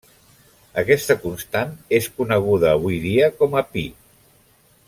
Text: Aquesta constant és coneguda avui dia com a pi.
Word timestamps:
Aquesta 0.81 1.17
constant 1.25 1.75
és 1.99 2.09
coneguda 2.21 2.75
avui 2.79 3.01
dia 3.07 3.33
com 3.43 3.59
a 3.63 3.67
pi. 3.75 3.89